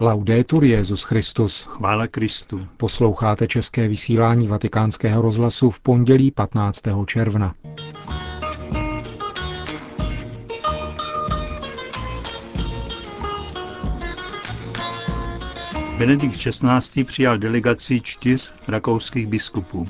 Laudetur 0.00 0.64
Jezus 0.64 1.02
Christus. 1.02 1.62
Chvála 1.62 2.06
Kristu. 2.06 2.66
Posloucháte 2.76 3.46
české 3.46 3.88
vysílání 3.88 4.46
Vatikánského 4.46 5.22
rozhlasu 5.22 5.70
v 5.70 5.80
pondělí 5.80 6.30
15. 6.30 6.82
června. 7.06 7.54
Benedikt 15.98 16.36
XVI. 16.36 17.04
přijal 17.04 17.38
delegaci 17.38 18.00
čtyř 18.00 18.52
rakouských 18.68 19.26
biskupů. 19.26 19.88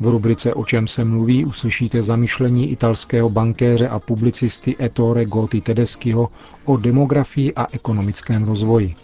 V 0.00 0.06
rubrice 0.06 0.54
O 0.54 0.64
čem 0.64 0.88
se 0.88 1.04
mluví 1.04 1.44
uslyšíte 1.44 2.02
zamyšlení 2.02 2.70
italského 2.70 3.30
bankéře 3.30 3.88
a 3.88 3.98
publicisty 3.98 4.76
Ettore 4.80 5.24
Gotti 5.24 5.60
Tedeschiho 5.60 6.28
o 6.64 6.76
demografii 6.76 7.54
a 7.54 7.66
ekonomickém 7.72 8.44
rozvoji. 8.44 8.94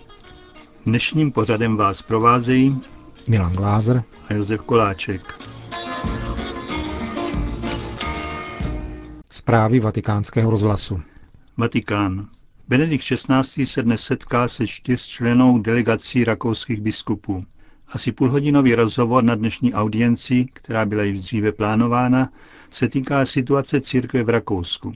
Dnešním 0.88 1.32
pořadem 1.32 1.76
vás 1.76 2.02
provázejí 2.02 2.80
Milan 3.26 3.52
Glázer 3.52 4.02
a 4.28 4.34
Josef 4.34 4.60
Koláček. 4.60 5.22
Zprávy 9.30 9.80
vatikánského 9.80 10.50
rozhlasu. 10.50 11.00
Vatikán. 11.56 12.28
Benedikt 12.68 13.04
XVI. 13.04 13.66
se 13.66 13.82
dnes 13.82 14.02
setká 14.02 14.48
se 14.48 14.66
čtyřčlenou 14.66 15.58
delegací 15.58 16.24
rakouských 16.24 16.80
biskupů. 16.80 17.42
Asi 17.88 18.12
půlhodinový 18.12 18.74
rozhovor 18.74 19.24
na 19.24 19.34
dnešní 19.34 19.74
audienci, 19.74 20.46
která 20.52 20.86
byla 20.86 21.02
již 21.02 21.20
dříve 21.20 21.52
plánována, 21.52 22.28
se 22.70 22.88
týká 22.88 23.26
situace 23.26 23.80
církve 23.80 24.22
v 24.22 24.28
Rakousku. 24.28 24.92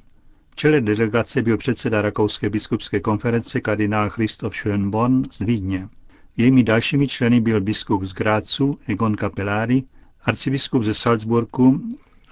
V 0.53 0.57
čele 0.57 0.81
delegace 0.81 1.43
byl 1.43 1.57
předseda 1.57 2.03
Rakouské 2.03 2.51
biskupské 2.51 3.01
konference 3.01 3.61
kardinál 3.61 4.11
Christoph 4.11 4.57
Schönborn 4.57 5.23
z 5.31 5.39
Vídně. 5.39 5.89
Jejími 6.37 6.63
dalšími 6.63 7.09
členy 7.09 7.41
byl 7.41 7.61
biskup 7.61 8.05
z 8.05 8.13
Grácu 8.13 8.79
Egon 8.87 9.17
Capellari, 9.17 9.83
arcibiskup 10.25 10.83
ze 10.83 10.95
Salzburgu 10.95 11.83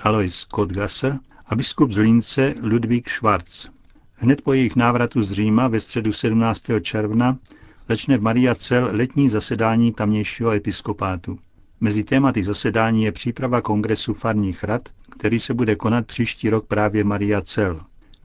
Alois 0.01 0.45
Kodgasser 0.45 1.19
a 1.47 1.55
biskup 1.55 1.93
z 1.93 1.99
Lince 1.99 2.55
Ludvík 2.63 3.11
Schwarz. 3.11 3.69
Hned 4.15 4.43
po 4.43 4.53
jejich 4.53 4.77
návratu 4.77 5.23
z 5.23 5.33
Říma 5.33 5.69
ve 5.69 5.81
středu 5.81 6.13
17. 6.13 6.63
června 6.83 7.39
začne 7.89 8.19
v 8.19 8.23
Maria 8.23 8.55
Cel 8.55 8.89
letní 8.93 9.29
zasedání 9.29 9.93
tamnějšího 9.93 10.51
episkopátu. 10.51 11.39
Mezi 11.81 12.05
tématy 12.05 12.45
zasedání 12.45 13.05
je 13.05 13.13
příprava 13.13 13.61
kongresu 13.61 14.15
farních 14.15 14.65
rad, 14.65 14.83
který 15.19 15.41
se 15.41 15.55
bude 15.55 15.77
konat 15.77 16.07
příští 16.07 16.51
rok 16.51 16.67
právě 16.67 17.05
Maria 17.05 17.41
Cel. 17.41 17.81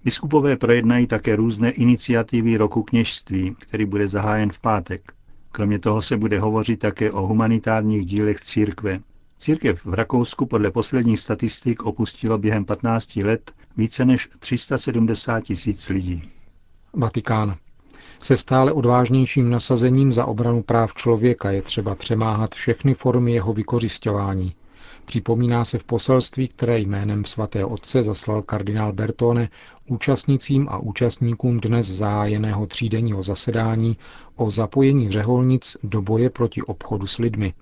Biskupové 0.06 0.58
projednají 0.58 1.08
také 1.08 1.36
různé 1.36 1.72
iniciativy 1.72 2.58
roku 2.58 2.84
kněžství, 2.84 3.56
který 3.60 3.86
bude 3.86 4.08
zahájen 4.08 4.52
v 4.52 4.60
pátek. 4.60 5.14
Kromě 5.52 5.80
toho 5.80 6.02
se 6.02 6.18
bude 6.18 6.40
hovořit 6.40 6.80
také 6.80 7.12
o 7.12 7.28
humanitárních 7.28 8.06
dílech 8.06 8.42
církve. 8.42 9.00
Církev 9.38 9.86
v 9.86 9.94
Rakousku 9.94 10.46
podle 10.46 10.72
posledních 10.72 11.20
statistik 11.20 11.84
opustilo 11.84 12.38
během 12.38 12.66
15 12.66 13.16
let 13.16 13.52
více 13.78 14.06
než 14.06 14.30
370 14.40 15.40
tisíc 15.44 15.90
lidí. 15.90 16.30
Vatikán. 16.94 17.56
Se 18.20 18.38
stále 18.38 18.72
odvážnějším 18.72 19.50
nasazením 19.50 20.14
za 20.14 20.26
obranu 20.26 20.64
práv 20.64 20.94
člověka 20.94 21.52
je 21.52 21.62
třeba 21.62 21.96
přemáhat 21.96 22.56
všechny 22.56 22.94
formy 22.94 23.34
jeho 23.34 23.54
vykořišťování. 23.54 24.56
Připomíná 25.06 25.66
se 25.66 25.78
v 25.80 25.84
poselství, 25.84 26.48
které 26.48 26.80
jménem 26.80 27.26
svatého 27.26 27.70
otce 27.70 28.04
zaslal 28.04 28.42
kardinál 28.42 28.94
Bertone 28.94 29.50
účastnicím 29.90 30.68
a 30.70 30.78
účastníkům 30.78 31.60
dnes 31.60 31.86
zahájeného 31.88 32.68
třídenního 32.68 33.24
zasedání 33.24 33.98
o 34.36 34.52
zapojení 34.52 35.12
řeholnic 35.12 35.78
do 35.84 36.02
boje 36.02 36.30
proti 36.30 36.62
obchodu 36.62 37.08
s 37.08 37.18
lidmi. 37.18 37.54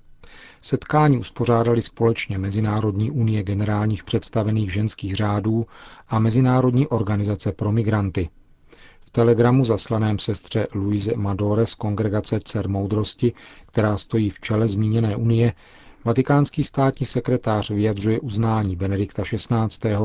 Setkání 0.62 1.18
uspořádali 1.18 1.82
společně 1.82 2.38
Mezinárodní 2.38 3.12
unie 3.12 3.44
generálních 3.44 4.04
představených 4.04 4.74
ženských 4.74 5.16
řádů 5.16 5.66
a 6.10 6.20
Mezinárodní 6.20 6.88
organizace 6.88 7.52
pro 7.52 7.72
migranty– 7.72 8.30
telegramu 9.16 9.66
zaslaném 9.66 10.20
sestře 10.20 10.68
Louise 10.76 11.12
Madore 11.16 11.66
z 11.66 11.76
kongregace 11.76 12.40
Cer 12.44 12.70
Moudrosti, 12.70 13.34
která 13.66 13.98
stojí 13.98 14.30
v 14.30 14.40
čele 14.40 14.68
zmíněné 14.68 15.16
unie, 15.16 15.54
vatikánský 16.06 16.64
státní 16.64 17.06
sekretář 17.06 17.70
vyjadřuje 17.70 18.20
uznání 18.20 18.76
Benedikta 18.76 19.24
XVI. 19.24 19.96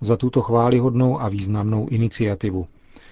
za 0.00 0.16
tuto 0.16 0.42
chválihodnou 0.42 1.20
a 1.20 1.28
významnou 1.28 1.88
iniciativu. 1.88 2.66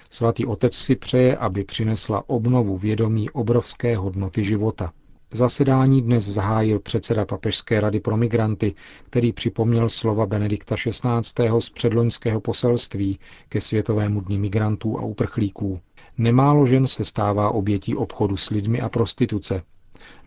Svatý 0.09 0.45
otec 0.45 0.73
si 0.73 0.95
přeje, 0.95 1.37
aby 1.37 1.63
přinesla 1.63 2.23
obnovu 2.29 2.77
vědomí 2.77 3.29
obrovské 3.29 3.97
hodnoty 3.97 4.43
života. 4.43 4.91
Zasedání 5.33 6.01
dnes 6.01 6.23
zahájil 6.25 6.79
předseda 6.79 7.25
Papežské 7.25 7.81
rady 7.81 7.99
pro 7.99 8.17
migranty, 8.17 8.73
který 9.03 9.33
připomněl 9.33 9.89
slova 9.89 10.25
Benedikta 10.25 10.75
XVI. 10.75 11.49
z 11.59 11.69
předloňského 11.69 12.41
poselství 12.41 13.19
ke 13.49 13.61
Světovému 13.61 14.21
dní 14.21 14.39
migrantů 14.39 14.99
a 14.99 15.01
uprchlíků. 15.01 15.79
Nemálo 16.17 16.65
žen 16.65 16.87
se 16.87 17.05
stává 17.05 17.49
obětí 17.49 17.95
obchodu 17.95 18.37
s 18.37 18.49
lidmi 18.49 18.81
a 18.81 18.89
prostituce. 18.89 19.63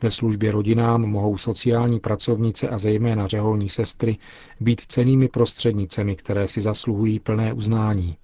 Ve 0.03 0.11
službě 0.11 0.51
rodinám 0.51 1.03
mohou 1.03 1.39
sociální 1.39 2.01
pracovnice 2.01 2.69
a 2.69 2.79
zejména 2.79 3.27
řeholní 3.27 3.69
sestry 3.69 4.17
být 4.61 4.81
cenými 4.81 5.29
prostřednicemi, 5.29 6.17
které 6.17 6.49
si 6.49 6.61
zasluhují 6.61 7.21
plné 7.21 7.53
uznání. 7.53 8.17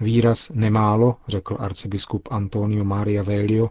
Výraz 0.00 0.50
nemálo, 0.54 1.16
řekl 1.28 1.56
arcibiskup 1.58 2.28
Antonio 2.30 2.84
Maria 2.84 3.22
Velio, 3.22 3.70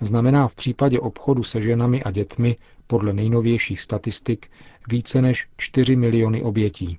znamená 0.00 0.48
v 0.48 0.54
případě 0.54 1.00
obchodu 1.00 1.42
se 1.42 1.60
ženami 1.60 2.02
a 2.02 2.10
dětmi 2.10 2.56
podle 2.86 3.12
nejnovějších 3.12 3.80
statistik 3.80 4.50
více 4.88 5.22
než 5.22 5.48
4 5.56 5.96
miliony 5.96 6.42
obětí. 6.42 6.98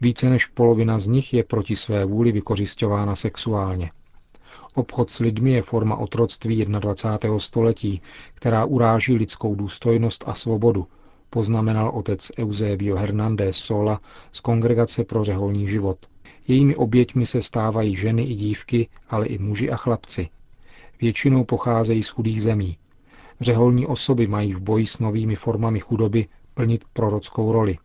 Více 0.00 0.30
než 0.30 0.46
polovina 0.46 0.98
z 0.98 1.06
nich 1.06 1.34
je 1.34 1.44
proti 1.44 1.76
své 1.76 2.04
vůli 2.04 2.32
vykořišťována 2.32 3.14
sexuálně. 3.14 3.90
Obchod 4.76 5.10
s 5.10 5.18
lidmi 5.18 5.52
je 5.52 5.62
forma 5.62 5.96
otroctví 5.96 6.64
21. 6.64 7.38
století, 7.38 8.02
která 8.34 8.64
uráží 8.64 9.14
lidskou 9.14 9.54
důstojnost 9.54 10.24
a 10.26 10.34
svobodu, 10.34 10.86
poznamenal 11.30 11.88
otec 11.88 12.30
Eusebio 12.38 12.96
Hernández 12.96 13.56
Sola 13.56 14.00
z 14.32 14.40
Kongregace 14.40 15.04
pro 15.04 15.24
řeholní 15.24 15.68
život. 15.68 15.98
Jejími 16.48 16.74
oběťmi 16.74 17.26
se 17.26 17.42
stávají 17.42 17.96
ženy 17.96 18.24
i 18.24 18.34
dívky, 18.34 18.88
ale 19.08 19.26
i 19.26 19.38
muži 19.38 19.70
a 19.70 19.76
chlapci, 19.76 20.28
většinou 21.00 21.44
pocházejí 21.44 22.02
z 22.02 22.08
chudých 22.08 22.42
zemí. 22.42 22.76
Řeholní 23.40 23.86
osoby 23.86 24.26
mají 24.26 24.52
v 24.52 24.60
boji 24.60 24.86
s 24.86 24.98
novými 24.98 25.36
formami 25.36 25.80
chudoby 25.80 26.26
plnit 26.54 26.84
prorockou 26.92 27.52
roli. 27.52 27.78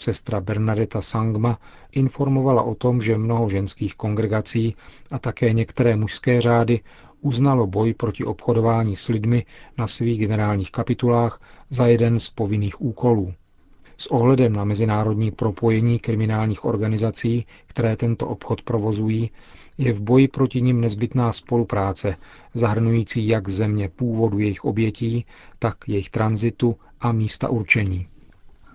Sestra 0.00 0.40
Bernadeta 0.40 1.02
Sangma 1.02 1.58
informovala 1.92 2.62
o 2.62 2.74
tom, 2.74 3.02
že 3.02 3.18
mnoho 3.18 3.48
ženských 3.48 3.94
kongregací 3.94 4.74
a 5.10 5.18
také 5.18 5.52
některé 5.52 5.96
mužské 5.96 6.40
řády 6.40 6.80
uznalo 7.20 7.66
boj 7.66 7.94
proti 7.94 8.24
obchodování 8.24 8.96
s 8.96 9.08
lidmi 9.08 9.44
na 9.78 9.86
svých 9.86 10.20
generálních 10.20 10.70
kapitulách 10.72 11.40
za 11.70 11.86
jeden 11.86 12.18
z 12.18 12.28
povinných 12.30 12.80
úkolů. 12.82 13.34
S 13.96 14.06
ohledem 14.06 14.52
na 14.52 14.64
mezinárodní 14.64 15.30
propojení 15.30 15.98
kriminálních 15.98 16.64
organizací, 16.64 17.46
které 17.66 17.96
tento 17.96 18.26
obchod 18.28 18.62
provozují, 18.62 19.30
je 19.78 19.92
v 19.92 20.00
boji 20.00 20.28
proti 20.28 20.62
nim 20.62 20.80
nezbytná 20.80 21.32
spolupráce, 21.32 22.16
zahrnující 22.54 23.28
jak 23.28 23.48
země 23.48 23.88
původu 23.88 24.38
jejich 24.38 24.64
obětí, 24.64 25.26
tak 25.58 25.76
jejich 25.86 26.10
tranzitu 26.10 26.76
a 27.00 27.12
místa 27.12 27.48
určení. 27.48 28.06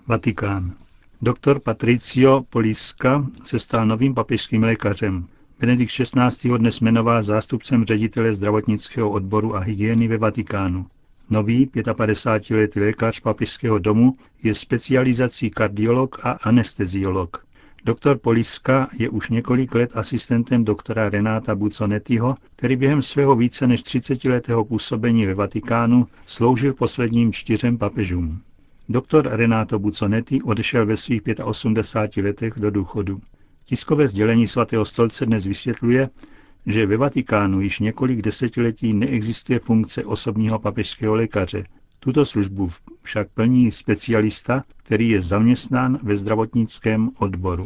Vatikán. 0.08 0.85
Doktor 1.22 1.60
Patricio 1.60 2.44
Poliska 2.50 3.26
se 3.44 3.60
stal 3.60 3.86
novým 3.86 4.14
papežským 4.14 4.64
lékařem. 4.64 5.28
Benedikt 5.60 5.92
XVI. 5.92 6.50
ho 6.50 6.58
dnes 6.58 6.80
jmenoval 6.80 7.24
zástupcem 7.24 7.86
ředitele 7.86 8.34
zdravotnického 8.34 9.10
odboru 9.10 9.56
a 9.56 9.60
hygieny 9.60 10.08
ve 10.08 10.18
Vatikánu. 10.18 10.86
Nový 11.30 11.68
55-letý 11.68 12.80
lékař 12.80 13.20
papežského 13.20 13.80
domu 13.80 14.14
je 14.44 14.56
specializací 14.56 15.50
kardiolog 15.50 16.26
a 16.26 16.32
anesteziolog. 16.32 17.46
Doktor 17.86 18.18
Poliska 18.18 18.90
je 18.94 19.10
už 19.10 19.30
několik 19.30 19.76
let 19.76 19.98
asistentem 19.98 20.66
doktora 20.66 21.10
Renáta 21.10 21.56
Buconettiho, 21.56 22.36
který 22.56 22.76
během 22.76 23.02
svého 23.02 23.36
více 23.36 23.68
než 23.68 23.82
30-letého 23.84 24.66
působení 24.66 25.26
ve 25.26 25.34
Vatikánu 25.34 26.08
sloužil 26.26 26.74
posledním 26.74 27.34
čtyřem 27.34 27.78
papežům. 27.78 28.42
Doktor 28.90 29.28
Renato 29.28 29.80
Buconetti 29.80 30.42
odešel 30.42 30.86
ve 30.86 30.98
svých 30.98 31.22
85 31.44 32.26
letech 32.26 32.54
do 32.58 32.72
důchodu. 32.72 33.22
Tiskové 33.64 34.08
sdělení 34.08 34.48
svatého 34.48 34.86
stolce 34.86 35.26
dnes 35.26 35.46
vysvětluje, 35.46 36.10
že 36.66 36.86
ve 36.86 36.98
Vatikánu 36.98 37.62
již 37.62 37.80
několik 37.80 38.22
desetiletí 38.22 38.94
neexistuje 38.94 39.60
funkce 39.60 40.06
osobního 40.06 40.60
papežského 40.60 41.16
lékaře, 41.16 41.64
tuto 42.00 42.26
službu 42.26 42.70
však 43.02 43.28
plní 43.34 43.72
specialista, 43.72 44.62
který 44.78 45.10
je 45.10 45.22
zaměstnán 45.22 46.00
ve 46.04 46.18
zdravotnickém 46.18 47.10
odboru. 47.18 47.66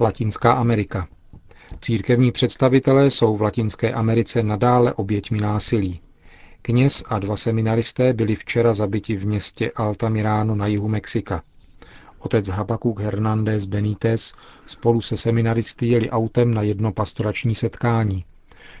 Latinská 0.00 0.52
Amerika. 0.52 1.08
Církevní 1.80 2.32
představitelé 2.32 3.10
jsou 3.10 3.36
v 3.36 3.42
Latinské 3.42 3.92
Americe 3.92 4.42
nadále 4.42 4.92
oběťmi 4.92 5.40
násilí. 5.40 6.00
Kněz 6.66 7.04
a 7.06 7.18
dva 7.18 7.36
seminaristé 7.36 8.12
byli 8.12 8.34
včera 8.34 8.74
zabiti 8.74 9.16
v 9.16 9.26
městě 9.26 9.70
Altamirano 9.76 10.54
na 10.54 10.66
jihu 10.66 10.88
Mexika. 10.88 11.42
Otec 12.18 12.48
Habakuk 12.48 13.00
Hernández 13.00 13.64
Benítez 13.64 14.34
spolu 14.66 15.00
se 15.00 15.16
seminaristy 15.16 15.86
jeli 15.86 16.10
autem 16.10 16.54
na 16.54 16.62
jedno 16.62 16.92
pastorační 16.92 17.54
setkání. 17.54 18.24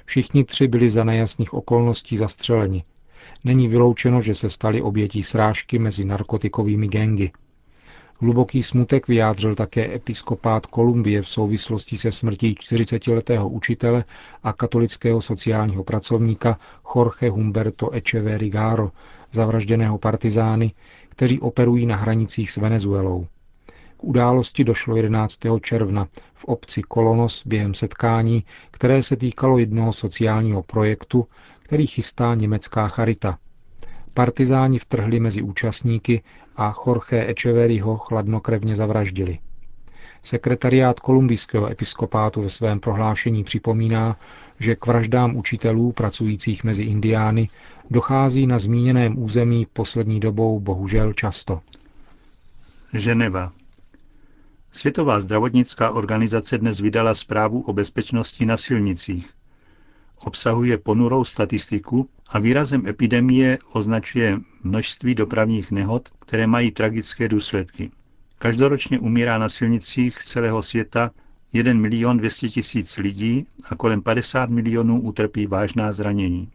Všichni 0.04 0.44
tři 0.44 0.68
byli 0.68 0.90
za 0.90 1.04
nejasných 1.04 1.54
okolností 1.54 2.16
zastřeleni. 2.16 2.84
Není 3.44 3.68
vyloučeno, 3.68 4.20
že 4.20 4.34
se 4.34 4.50
stali 4.50 4.82
obětí 4.82 5.22
srážky 5.22 5.78
mezi 5.78 6.04
narkotikovými 6.04 6.88
gengy. 6.88 7.30
Hluboký 8.20 8.62
smutek 8.62 9.08
vyjádřil 9.08 9.54
také 9.54 9.94
episkopát 9.94 10.66
Kolumbie 10.66 11.22
v 11.22 11.28
souvislosti 11.28 11.96
se 11.96 12.10
smrtí 12.10 12.54
40-letého 12.54 13.48
učitele 13.48 14.04
a 14.42 14.52
katolického 14.52 15.20
sociálního 15.20 15.84
pracovníka 15.84 16.58
Jorge 16.96 17.30
Humberto 17.30 17.90
Echeverry 17.90 18.50
Garo, 18.50 18.90
zavražděného 19.32 19.98
partizány, 19.98 20.72
kteří 21.08 21.40
operují 21.40 21.86
na 21.86 21.96
hranicích 21.96 22.50
s 22.50 22.56
Venezuelou. 22.56 23.26
K 23.96 24.04
události 24.04 24.64
došlo 24.64 24.96
11. 24.96 25.38
června 25.60 26.08
v 26.34 26.44
obci 26.44 26.82
Kolonos 26.82 27.42
během 27.46 27.74
setkání, 27.74 28.44
které 28.70 29.02
se 29.02 29.16
týkalo 29.16 29.58
jednoho 29.58 29.92
sociálního 29.92 30.62
projektu, 30.62 31.26
který 31.62 31.86
chystá 31.86 32.34
německá 32.34 32.88
charita. 32.88 33.38
Partizáni 34.14 34.78
vtrhli 34.78 35.20
mezi 35.20 35.42
účastníky 35.42 36.22
a 36.56 36.74
Jorge 36.86 37.26
Echeverryho 37.26 37.96
chladnokrevně 37.96 38.76
zavraždili. 38.76 39.38
Sekretariát 40.22 41.00
kolumbijského 41.00 41.70
episkopátu 41.70 42.42
ve 42.42 42.50
svém 42.50 42.80
prohlášení 42.80 43.44
připomíná, 43.44 44.16
že 44.58 44.76
k 44.76 44.86
vraždám 44.86 45.36
učitelů 45.36 45.92
pracujících 45.92 46.64
mezi 46.64 46.82
indiány 46.82 47.48
dochází 47.90 48.46
na 48.46 48.58
zmíněném 48.58 49.22
území 49.22 49.66
poslední 49.72 50.20
dobou 50.20 50.60
bohužel 50.60 51.12
často. 51.12 51.60
Ženeva. 52.92 53.52
Světová 54.72 55.20
zdravotnická 55.20 55.90
organizace 55.90 56.58
dnes 56.58 56.80
vydala 56.80 57.14
zprávu 57.14 57.60
o 57.60 57.72
bezpečnosti 57.72 58.46
na 58.46 58.56
silnicích. 58.56 59.30
Obsahuje 60.24 60.78
ponurou 60.78 61.24
statistiku 61.24 62.08
a 62.28 62.38
výrazem 62.38 62.86
epidemie 62.86 63.58
označuje 63.72 64.38
množství 64.62 65.14
dopravních 65.14 65.70
nehod, 65.70 66.08
které 66.18 66.46
mají 66.46 66.70
tragické 66.70 67.28
důsledky. 67.28 67.90
Každoročně 68.38 68.98
umírá 68.98 69.38
na 69.38 69.48
silnicích 69.48 70.18
celého 70.18 70.62
světa 70.62 71.10
1 71.52 71.74
milion 71.74 72.18
200 72.18 72.48
tisíc 72.48 72.96
lidí 72.96 73.46
a 73.70 73.76
kolem 73.76 74.02
50 74.02 74.50
milionů 74.50 75.00
utrpí 75.00 75.46
vážná 75.46 75.92
zranění. 75.92 76.50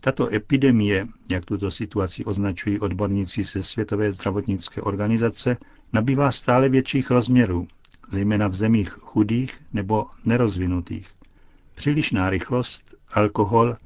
Tato 0.00 0.34
epidemie, 0.34 1.04
jak 1.30 1.44
tuto 1.44 1.70
situaci 1.70 2.24
označují 2.24 2.80
odborníci 2.80 3.42
ze 3.42 3.62
Světové 3.62 4.12
zdravotnické 4.12 4.82
organizace, 4.82 5.56
nabývá 5.92 6.32
stále 6.32 6.68
větších 6.68 7.10
rozměrů, 7.10 7.68
zejména 8.10 8.48
v 8.48 8.54
zemích 8.54 8.90
chudých 8.90 9.60
nebo 9.72 10.06
nerozvinutých. 10.24 11.08
Přílišná 11.74 12.30
rychlost, 12.30 12.94
alkohol, 13.12 13.76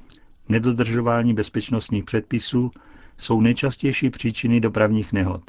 nedodržování 0.49 1.33
bezpečnostních 1.33 2.03
předpisů 2.03 2.71
jsou 3.17 3.41
nejčastější 3.41 4.09
příčiny 4.09 4.59
dopravních 4.59 5.13
nehod. 5.13 5.41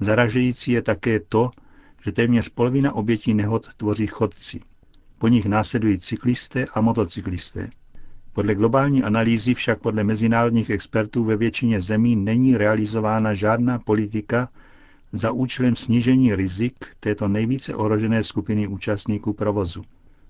Zaražející 0.00 0.72
je 0.72 0.82
také 0.82 1.20
to, 1.20 1.50
že 2.04 2.12
téměř 2.12 2.48
polovina 2.48 2.94
obětí 2.94 3.34
nehod 3.34 3.74
tvoří 3.76 4.06
chodci. 4.06 4.60
Po 5.18 5.28
nich 5.28 5.46
následují 5.46 5.98
cyklisté 5.98 6.66
a 6.74 6.80
motocyklisté. 6.80 7.70
Podle 8.34 8.54
globální 8.54 9.02
analýzy 9.02 9.54
však 9.54 9.80
podle 9.80 10.04
mezinárodních 10.04 10.70
expertů 10.70 11.24
ve 11.24 11.36
většině 11.36 11.80
zemí 11.80 12.16
není 12.16 12.56
realizována 12.56 13.34
žádná 13.34 13.78
politika 13.78 14.48
za 15.12 15.32
účelem 15.32 15.76
snížení 15.76 16.34
rizik 16.34 16.74
této 17.00 17.28
nejvíce 17.28 17.74
ohrožené 17.74 18.22
skupiny 18.22 18.66
účastníků 18.66 19.32
provozu. 19.32 19.84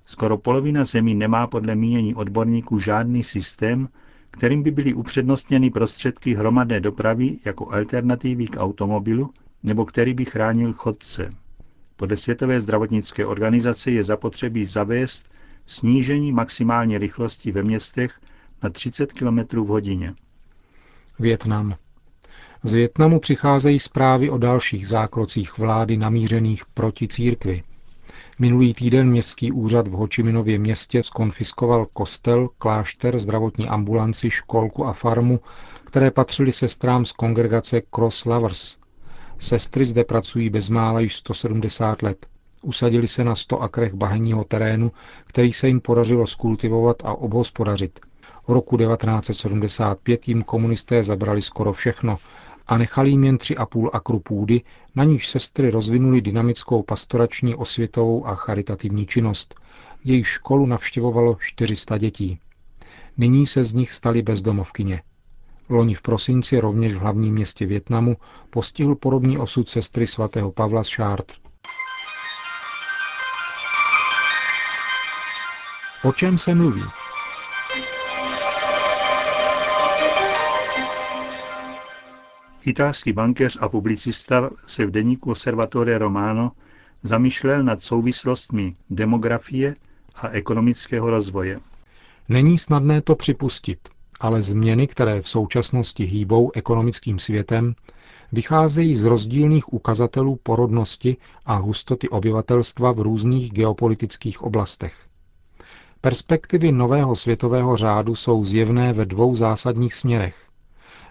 Skoro 0.05 0.38
polovina 0.38 0.84
zemí 0.84 1.14
nemá 1.14 1.46
podle 1.46 1.75
mínění 1.75 2.14
odborníků 2.14 2.78
žádný 2.78 3.23
systém, 3.23 3.88
kterým 4.31 4.62
by 4.62 4.71
byly 4.71 4.94
upřednostněny 4.94 5.71
prostředky 5.71 6.35
hromadné 6.35 6.81
dopravy 6.81 7.37
jako 7.44 7.73
alternativy 7.73 8.47
k 8.47 8.56
automobilu, 8.61 9.31
nebo 9.62 9.85
který 9.85 10.15
by 10.15 10.25
chránil 10.25 10.73
chodce. 10.73 11.31
Podle 11.97 12.17
Světové 12.17 12.61
zdravotnické 12.61 13.27
organizace 13.27 13.91
je 13.91 14.05
zapotřebí 14.05 14.65
zavést 14.65 15.31
snížení 15.67 16.32
maximální 16.32 16.99
rychlosti 16.99 17.53
ve 17.53 17.62
městech 17.62 18.21
na 18.62 18.71
30 18.71 19.12
km 19.12 19.38
v 19.38 19.67
hodině. 19.67 20.15
Větnam. 21.19 21.75
Z 22.65 22.73
Větnamu 22.75 23.21
přicházejí 23.21 23.79
zprávy 23.79 24.31
o 24.31 24.38
dalších 24.38 24.88
zákrocích 24.88 25.59
vlády 25.59 25.97
namířených 25.97 26.62
proti 26.75 27.09
církvi. 27.09 27.62
Minulý 28.40 28.75
týden 28.75 29.10
městský 29.10 29.52
úřad 29.52 29.88
v 29.88 29.92
Hočiminově 29.92 30.58
městě 30.58 31.02
skonfiskoval 31.02 31.87
kostel, 31.92 32.48
klášter, 32.58 33.19
zdravotní 33.19 33.69
ambulanci, 33.69 34.31
školku 34.31 34.87
a 34.87 34.92
farmu, 34.92 35.40
které 35.84 36.10
patřily 36.10 36.52
sestrám 36.52 37.04
z 37.04 37.12
kongregace 37.12 37.82
Cross 37.94 38.25
Lovers. 38.25 38.76
Sestry 39.38 39.84
zde 39.84 40.04
pracují 40.04 40.50
bezmála 40.50 41.00
již 41.00 41.16
170 41.16 42.02
let. 42.02 42.26
Usadili 42.62 43.08
se 43.08 43.25
na 43.25 43.34
100 43.34 43.62
akrech 43.62 43.94
bahenního 43.94 44.44
terénu, 44.44 44.92
který 45.25 45.52
se 45.52 45.69
jim 45.69 45.81
podařilo 45.81 46.26
skultivovat 46.26 46.96
a 47.04 47.14
obhospodařit. 47.14 48.00
V 48.48 48.52
roku 48.52 48.76
1975 48.76 50.28
jim 50.28 50.42
komunisté 50.42 51.02
zabrali 51.02 51.42
skoro 51.42 51.72
všechno 51.72 52.16
a 52.70 52.78
nechali 52.78 53.11
jim 53.11 53.25
jen 53.25 53.37
3,5 53.37 53.90
akru 53.93 54.20
půdy, 54.20 54.62
na 54.94 55.05
níž 55.05 55.28
sestry 55.28 55.70
rozvinuli 55.70 56.20
dynamickou 56.20 56.82
pastorační, 56.82 57.55
osvětovou 57.55 58.26
a 58.26 58.34
charitativní 58.34 59.06
činnost. 59.06 59.55
Jejich 60.05 60.28
školu 60.28 60.67
navštěvovalo 60.67 61.37
400 61.40 61.99
dětí. 61.99 62.38
Nyní 63.17 63.46
se 63.46 63.64
z 63.64 63.72
nich 63.72 63.93
stali 63.93 64.22
bezdomovkyně. 64.22 65.02
Loni 65.69 65.94
v 65.94 66.02
prosinci 66.02 66.61
rovněž 66.61 66.94
v 66.94 66.99
hlavním 66.99 67.34
městě 67.34 67.67
Větnamu 67.67 68.17
postihl 68.50 68.94
podobný 68.94 69.38
osud 69.38 69.69
sestry 69.69 70.06
svatého 70.06 70.52
Pavla 70.52 70.84
z 70.84 70.94
Chartres. 70.94 71.40
O 76.05 76.12
čem 76.12 76.38
se 76.38 76.55
mluví? 76.55 77.00
Italský 82.67 83.12
bankéř 83.12 83.59
a 83.61 83.69
publicista 83.69 84.50
se 84.67 84.87
v 84.87 84.90
deníku 84.90 85.31
Osservatore 85.31 85.99
Romano 85.99 86.52
zamýšlel 87.02 87.62
nad 87.62 87.83
souvislostmi 87.83 88.76
demografie 88.90 89.75
a 90.14 90.29
ekonomického 90.29 91.11
rozvoje. 91.11 91.61
Není 92.29 92.59
snadné 92.59 93.02
to 93.02 93.14
připustit, 93.14 93.88
ale 94.21 94.43
změny, 94.43 94.87
které 94.87 95.23
v 95.23 95.29
současnosti 95.29 96.05
hýbou 96.05 96.50
ekonomickým 96.55 97.19
světem, 97.19 97.75
vycházejí 98.33 98.97
z 98.97 99.05
rozdílných 99.05 99.73
ukazatelů 99.73 100.37
porodnosti 100.43 101.17
a 101.47 101.55
hustoty 101.57 102.09
obyvatelstva 102.09 102.93
v 102.93 103.00
různých 103.00 103.52
geopolitických 103.52 104.43
oblastech. 104.43 104.95
Perspektivy 106.00 106.73
nového 106.73 107.17
světového 107.17 107.76
řádu 107.76 108.14
jsou 108.14 108.45
zjevné 108.45 108.93
ve 108.93 109.07
dvou 109.07 109.35
zásadních 109.37 109.95
směrech. 109.95 110.50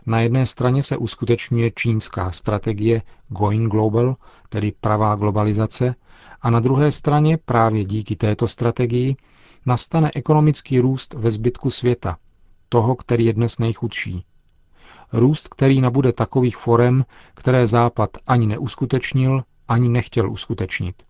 Na 0.06 0.20
jedné 0.22 0.46
straně 0.46 0.84
se 0.84 0.98
uskutečňuje 0.98 1.72
čínská 1.72 2.32
strategie 2.32 3.02
Going 3.28 3.72
Global, 3.72 4.16
tedy 4.50 4.74
pravá 4.82 5.16
globalizace, 5.16 5.96
a 6.42 6.50
na 6.50 6.60
druhé 6.60 6.92
straně 6.92 7.38
právě 7.38 7.86
díky 7.86 8.16
této 8.16 8.48
strategii 8.48 9.16
nastane 9.66 10.12
ekonomický 10.16 10.80
růst 10.80 11.14
ve 11.14 11.32
zbytku 11.32 11.70
světa, 11.70 12.18
toho, 12.70 12.96
který 12.96 13.26
je 13.26 13.34
dnes 13.34 13.60
nejchudší. 13.60 14.26
Růst, 15.14 15.48
který 15.48 15.82
nabude 15.82 16.14
takových 16.14 16.58
forem, 16.58 17.06
které 17.34 17.68
Západ 17.68 18.10
ani 18.28 18.48
neuskutečnil, 18.48 19.44
ani 19.68 19.90
nechtěl 19.90 20.32
uskutečnit. 20.32 21.04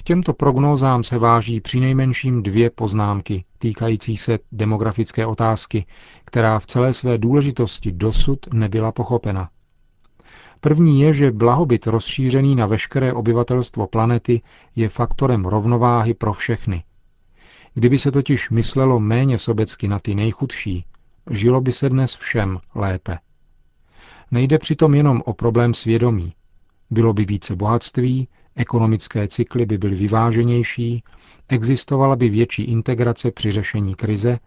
K 0.00 0.02
těmto 0.02 0.32
prognózám 0.32 1.04
se 1.04 1.18
váží 1.18 1.60
přinejmenším 1.60 2.42
dvě 2.42 2.70
poznámky 2.70 3.44
týkající 3.58 4.16
se 4.16 4.38
demografické 4.52 5.26
otázky, 5.26 5.86
která 6.24 6.58
v 6.58 6.66
celé 6.66 6.92
své 6.92 7.18
důležitosti 7.18 7.92
dosud 7.92 8.38
nebyla 8.52 8.92
pochopena. 8.92 9.50
První 10.60 11.00
je, 11.00 11.14
že 11.14 11.30
blahobyt 11.30 11.86
rozšířený 11.86 12.56
na 12.56 12.66
veškeré 12.66 13.12
obyvatelstvo 13.12 13.86
planety 13.86 14.42
je 14.76 14.88
faktorem 14.88 15.44
rovnováhy 15.44 16.14
pro 16.14 16.32
všechny. 16.32 16.84
Kdyby 17.74 17.98
se 17.98 18.10
totiž 18.10 18.50
myslelo 18.50 19.00
méně 19.00 19.38
sobecky 19.38 19.88
na 19.88 19.98
ty 19.98 20.14
nejchudší, 20.14 20.84
žilo 21.30 21.60
by 21.60 21.72
se 21.72 21.88
dnes 21.88 22.16
všem 22.16 22.58
lépe. 22.74 23.18
Nejde 24.30 24.58
přitom 24.58 24.94
jenom 24.94 25.22
o 25.24 25.32
problém 25.32 25.74
svědomí. 25.74 26.32
Bylo 26.90 27.12
by 27.12 27.24
více 27.24 27.56
bohatství, 27.56 28.28
Ekonomické 28.60 29.28
cykly 29.28 29.66
by 29.66 29.78
byly 29.78 29.96
vyváženější, 29.96 31.02
existovala 31.48 32.16
by 32.16 32.28
větší 32.28 32.62
integrace 32.62 33.30
při 33.30 33.50
řešení 33.52 33.94
krize 33.94 34.38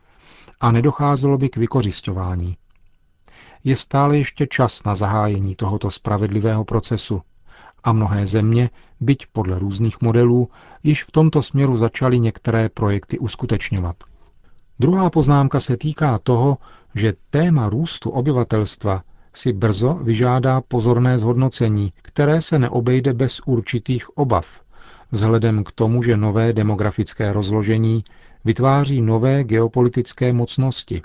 a 0.62 0.72
nedocházelo 0.72 1.38
by 1.38 1.50
k 1.50 1.58
vykořišťování. 1.58 2.58
Je 3.63 3.75
stále 3.75 4.17
ještě 4.17 4.48
čas 4.48 4.84
na 4.84 4.96
zahájení 4.96 5.55
tohoto 5.55 5.91
spravedlivého 5.91 6.65
procesu 6.65 7.22
a 7.84 7.93
mnohé 7.93 8.27
země, 8.27 8.70
byť 9.00 9.25
podle 9.32 9.60
různých 9.60 10.01
modelů, 10.01 10.50
již 10.84 11.03
v 11.03 11.12
tomto 11.12 11.41
směru 11.41 11.77
začaly 11.77 12.20
některé 12.20 12.70
projekty 12.70 13.20
uskutečňovat. 13.20 13.96
Druhá 14.79 15.10
poznámka 15.10 15.60
se 15.60 15.77
týká 15.77 16.20
toho, 16.20 16.58
že 16.96 17.13
téma 17.29 17.70
růstu 17.70 18.10
obyvatelstva 18.10 19.03
si 19.33 19.53
brzo 19.53 19.93
vyžádá 19.93 20.61
pozorné 20.61 21.19
zhodnocení, 21.19 21.93
které 22.01 22.41
se 22.41 22.59
neobejde 22.59 23.13
bez 23.13 23.39
určitých 23.45 24.17
obav, 24.17 24.61
vzhledem 25.11 25.63
k 25.63 25.71
tomu, 25.71 26.03
že 26.03 26.17
nové 26.17 26.53
demografické 26.53 27.33
rozložení 27.33 28.03
vytváří 28.45 29.01
nové 29.01 29.43
geopolitické 29.43 30.33
mocnosti. 30.33 31.01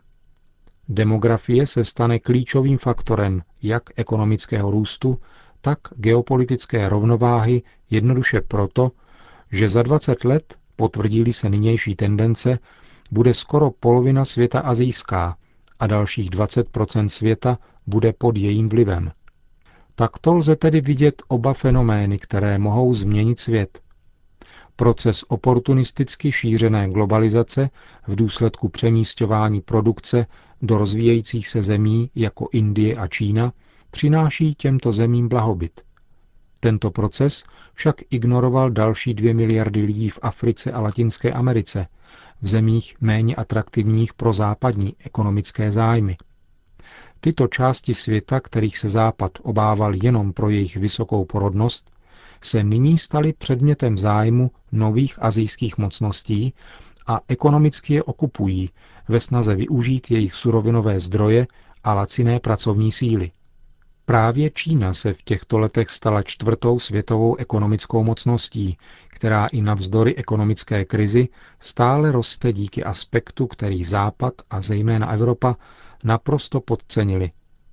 Demografie 0.89 1.67
se 1.67 1.85
stane 1.85 2.19
klíčovým 2.19 2.79
faktorem 2.79 3.43
jak 3.63 3.83
ekonomického 3.97 4.71
růstu, 4.71 5.21
tak 5.61 5.79
geopolitické 5.97 6.89
rovnováhy 6.89 7.63
jednoduše 7.91 8.41
proto, 8.41 8.91
že 9.53 9.69
za 9.69 9.83
20 9.83 10.25
let, 10.25 10.55
potvrdí 10.77 11.33
se 11.33 11.49
nynější 11.51 11.95
tendence, 11.97 12.59
bude 13.11 13.35
skoro 13.35 13.71
polovina 13.71 14.25
světa 14.25 14.61
azijská 14.61 15.37
a 15.81 15.87
dalších 15.87 16.31
20% 16.31 17.07
světa 17.07 17.59
bude 17.89 18.13
pod 18.13 18.37
jejím 18.37 18.67
vlivem. 18.67 19.13
Takto 19.95 20.35
lze 20.35 20.57
tedy 20.57 20.81
vidět 20.81 21.23
oba 21.29 21.53
fenomény, 21.55 22.19
které 22.19 22.59
mohou 22.59 22.95
změnit 22.95 23.39
svět. 23.39 23.81
Proces 24.77 25.25
oportunisticky 25.29 26.33
šířené 26.33 26.89
globalizace 26.89 27.71
v 28.07 28.17
důsledku 28.17 28.69
přemístování 28.69 29.61
produkce 29.61 30.27
do 30.63 30.79
rozvíjejících 30.79 31.49
se 31.49 31.63
zemí 31.63 32.11
jako 32.15 32.49
Indie 32.53 32.97
a 32.97 33.07
Čína 33.07 33.53
přináší 33.91 34.55
těmto 34.55 34.93
zemím 34.93 35.29
blahobyt. 35.29 35.81
Tento 36.61 36.91
proces 36.91 37.45
však 37.75 37.97
ignoroval 38.11 38.71
další 38.71 39.15
dvě 39.15 39.35
miliardy 39.35 39.83
lidí 39.83 40.11
v 40.11 40.19
Africe 40.23 40.73
a 40.73 40.81
Latinské 40.81 41.33
Americe, 41.33 41.87
v 42.43 42.47
zemích 42.49 42.95
méně 43.01 43.37
atraktivních 43.37 44.15
pro 44.15 44.33
západní 44.33 44.97
ekonomické 45.05 45.73
zájmy. 45.73 46.17
Tyto 47.21 47.49
části 47.49 47.95
světa, 47.95 48.41
kterých 48.41 48.79
se 48.79 48.89
Západ 48.89 49.33
obával 49.43 49.95
jenom 50.03 50.33
pro 50.33 50.51
jejich 50.51 50.77
vysokou 50.77 51.25
porodnost, 51.25 51.91
se 52.43 52.65
nyní 52.65 52.99
staly 52.99 53.33
předmětem 53.33 53.99
zájmu 53.99 54.51
nových 54.73 55.23
azijských 55.23 55.79
mocností 55.79 56.55
a 57.07 57.21
ekonomicky 57.29 57.95
je 57.95 58.03
okupují 58.03 58.71
ve 59.09 59.21
snaze 59.21 59.55
využít 59.55 60.11
jejich 60.11 60.35
surovinové 60.35 61.01
zdroje 61.01 61.47
a 61.85 61.95
laciné 61.95 62.41
pracovní 62.41 62.93
síly. 62.93 63.31
Právě 64.05 64.51
Čína 64.51 64.95
se 64.95 65.13
v 65.15 65.23
těchto 65.23 65.59
letech 65.59 65.91
stala 65.91 66.23
čtvrtou 66.23 66.79
světovou 66.79 67.37
ekonomickou 67.37 68.05
mocností, 68.05 68.79
která 69.09 69.47
i 69.47 69.63
navzdory 69.63 70.17
ekonomické 70.17 70.85
krizi 70.85 71.29
stále 71.61 72.13
roste 72.13 72.53
díky 72.53 72.85
aspektu, 72.85 73.47
který 73.47 73.85
Západ 73.85 74.35
a 74.51 74.61
zejména 74.61 75.13
Evropa 75.13 75.57
naprosto 76.05 76.61
podcenili, 76.61 77.31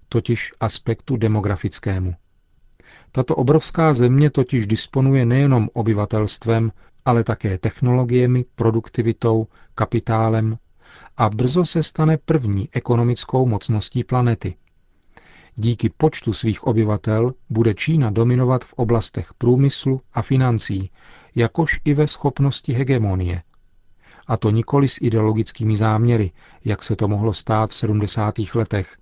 totiž 0.10 0.52
aspektu 0.60 1.18
demografickému. 1.18 2.16
Tato 3.12 3.36
obrovská 3.36 3.94
země 3.94 4.30
totiž 4.30 4.68
disponuje 4.68 5.26
nejenom 5.26 5.70
obyvatelstvem, 5.74 6.72
ale 7.06 7.24
také 7.24 7.58
technologiemi, 7.58 8.46
produktivitou, 8.56 9.48
kapitálem 9.76 10.58
a 11.18 11.30
brzo 11.30 11.66
se 11.66 11.84
stane 11.84 12.18
první 12.18 12.70
ekonomickou 12.72 13.46
mocností 13.46 14.04
planety. 14.04 14.56
Díky 15.56 15.90
počtu 15.90 16.34
svých 16.34 16.64
obyvatel 16.64 17.34
bude 17.50 17.74
Čína 17.74 18.10
dominovat 18.10 18.66
v 18.66 18.74
oblastech 18.74 19.34
průmyslu 19.34 20.02
a 20.14 20.22
financí, 20.22 20.92
jakož 21.36 21.80
i 21.86 21.94
ve 21.94 22.08
schopnosti 22.08 22.74
hegemonie. 22.74 23.44
A 24.28 24.38
to 24.38 24.50
nikoli 24.50 24.90
s 24.90 24.98
ideologickými 25.02 25.78
záměry, 25.78 26.32
jak 26.66 26.84
se 26.84 26.96
to 26.96 27.08
mohlo 27.08 27.34
stát 27.34 27.70
v 27.70 27.74
70. 27.74 28.34
letech, 28.56 28.98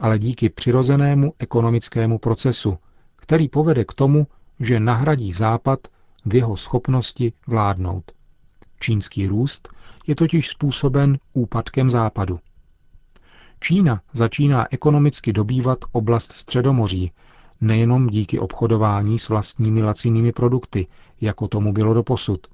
ale 0.00 0.18
díky 0.18 0.48
přirozenému 0.48 1.32
ekonomickému 1.38 2.18
procesu, 2.18 2.78
který 3.16 3.48
povede 3.48 3.84
k 3.84 3.92
tomu, 3.94 4.26
že 4.60 4.80
nahradí 4.80 5.32
Západ 5.32 5.78
v 6.26 6.34
jeho 6.34 6.56
schopnosti 6.56 7.32
vládnout. 7.46 8.12
Čínský 8.80 9.26
růst 9.26 9.68
je 10.06 10.14
totiž 10.14 10.48
způsoben 10.48 11.18
úpadkem 11.32 11.90
Západu. 11.90 12.40
Čína 13.60 14.00
začíná 14.12 14.66
ekonomicky 14.70 15.32
dobývat 15.32 15.78
oblast 15.92 16.32
Středomoří, 16.32 17.12
nejenom 17.60 18.06
díky 18.06 18.38
obchodování 18.38 19.18
s 19.18 19.28
vlastními 19.28 19.82
lacinými 19.82 20.32
produkty, 20.32 20.86
jako 21.20 21.48
tomu 21.48 21.72
bylo 21.72 21.94
doposud, 21.94 22.46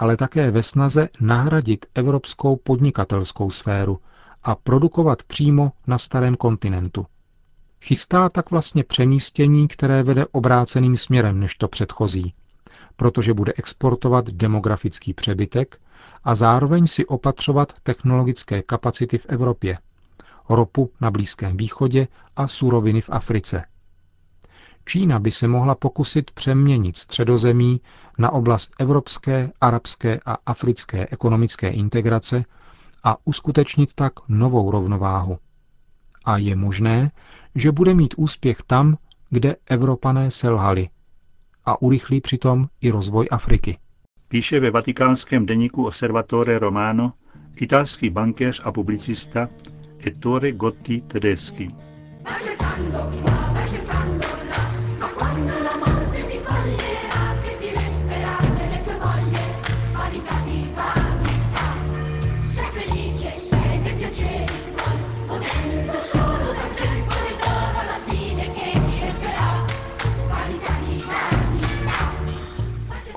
ale 0.00 0.16
také 0.16 0.50
ve 0.50 0.62
snaze 0.62 1.08
nahradit 1.20 1.86
evropskou 1.94 2.56
podnikatelskou 2.56 3.50
sféru 3.50 4.00
a 4.42 4.54
produkovat 4.54 5.22
přímo 5.22 5.72
na 5.86 5.98
starém 5.98 6.34
kontinentu. 6.34 7.06
Chystá 7.82 8.28
tak 8.28 8.50
vlastně 8.50 8.84
přemístění, 8.84 9.68
které 9.68 10.02
vede 10.02 10.26
obráceným 10.26 10.96
směrem 10.96 11.40
než 11.40 11.54
to 11.56 11.68
předchozí, 11.68 12.34
protože 12.96 13.34
bude 13.34 13.52
exportovat 13.56 14.30
demografický 14.30 15.14
přebytek 15.14 15.80
a 16.24 16.34
zároveň 16.34 16.86
si 16.86 17.06
opatřovat 17.06 17.72
technologické 17.82 18.62
kapacity 18.62 19.18
v 19.18 19.26
Evropě, 19.28 19.78
ropu 20.48 20.90
na 21.00 21.10
Blízkém 21.10 21.56
východě 21.56 22.08
a 22.36 22.48
suroviny 22.48 23.00
v 23.00 23.10
Africe. 23.10 23.64
Čína 24.84 25.18
by 25.18 25.30
se 25.30 25.48
mohla 25.48 25.74
pokusit 25.74 26.30
přeměnit 26.30 26.96
středozemí 26.96 27.80
na 28.18 28.30
oblast 28.32 28.72
evropské, 28.78 29.50
arabské 29.60 30.20
a 30.26 30.36
africké 30.46 31.06
ekonomické 31.10 31.68
integrace 31.70 32.44
a 33.04 33.16
uskutečnit 33.24 33.94
tak 33.94 34.12
novou 34.28 34.70
rovnováhu. 34.70 35.38
A 36.24 36.38
je 36.38 36.56
možné, 36.56 37.10
že 37.54 37.72
bude 37.72 37.94
mít 37.94 38.14
úspěch 38.16 38.62
tam, 38.66 38.96
kde 39.30 39.56
Evropané 39.66 40.30
selhali 40.30 40.88
a 41.64 41.82
urychlí 41.82 42.20
přitom 42.20 42.68
i 42.80 42.90
rozvoj 42.90 43.28
Afriky. 43.30 43.78
Píše 44.28 44.60
ve 44.60 44.70
vatikánském 44.70 45.46
deníku 45.46 45.86
Osservatore 45.86 46.58
Romano 46.58 47.12
italský 47.60 48.10
bankéř 48.10 48.60
a 48.64 48.72
publicista 48.72 49.48
Ettore 50.06 50.52
Gotti 50.52 51.00
Tedeschi. 51.00 51.70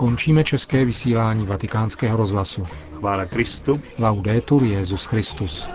Končíme 0.04 0.44
české 0.44 0.86
vysílání 0.86 1.46
vatikánského 1.46 2.18
rozhlasu. 2.18 2.66
Chvála 3.00 3.26
Kristu. 3.26 3.82
Laudetur 4.00 4.64
Jezus 4.64 5.06
Christus. 5.06 5.68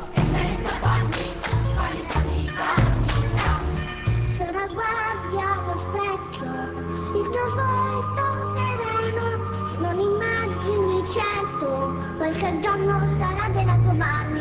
quel 12.38 12.60
giorno 12.60 14.37